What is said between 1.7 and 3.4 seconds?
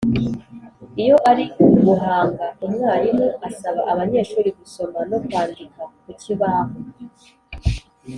uguhanga umwarimu